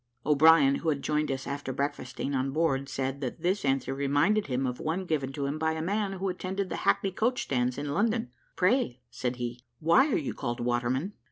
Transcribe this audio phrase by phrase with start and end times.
[0.25, 4.65] O'Brien, who had joined us after breakfasting on board, said, that this answer reminded him
[4.65, 7.91] of one given to him by a man who attended the hackney coach stands in
[7.93, 8.31] London.
[8.55, 11.13] "Pray," said he, "why are you called Waterman?"